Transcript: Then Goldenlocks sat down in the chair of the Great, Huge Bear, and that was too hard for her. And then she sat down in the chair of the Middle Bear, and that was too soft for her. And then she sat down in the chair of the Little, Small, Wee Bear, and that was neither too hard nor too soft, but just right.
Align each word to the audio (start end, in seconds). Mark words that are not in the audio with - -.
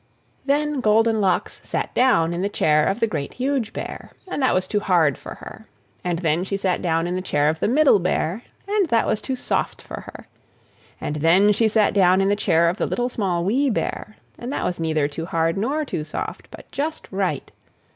Then 0.47 0.81
Goldenlocks 0.81 1.61
sat 1.63 1.93
down 1.93 2.33
in 2.33 2.41
the 2.41 2.49
chair 2.49 2.87
of 2.87 2.99
the 2.99 3.05
Great, 3.05 3.35
Huge 3.35 3.71
Bear, 3.71 4.09
and 4.27 4.41
that 4.41 4.55
was 4.55 4.67
too 4.67 4.79
hard 4.79 5.15
for 5.15 5.35
her. 5.35 5.67
And 6.03 6.17
then 6.17 6.43
she 6.43 6.57
sat 6.57 6.81
down 6.81 7.05
in 7.05 7.13
the 7.13 7.21
chair 7.21 7.49
of 7.49 7.59
the 7.59 7.67
Middle 7.67 7.99
Bear, 7.99 8.41
and 8.67 8.87
that 8.89 9.05
was 9.05 9.21
too 9.21 9.35
soft 9.35 9.79
for 9.79 10.01
her. 10.01 10.25
And 10.99 11.17
then 11.17 11.51
she 11.51 11.67
sat 11.67 11.93
down 11.93 12.19
in 12.19 12.29
the 12.29 12.35
chair 12.35 12.67
of 12.67 12.77
the 12.77 12.87
Little, 12.87 13.09
Small, 13.09 13.45
Wee 13.45 13.69
Bear, 13.69 14.15
and 14.39 14.51
that 14.51 14.65
was 14.65 14.79
neither 14.79 15.07
too 15.07 15.27
hard 15.27 15.55
nor 15.55 15.85
too 15.85 16.03
soft, 16.03 16.47
but 16.49 16.71
just 16.71 17.07
right. 17.11 17.51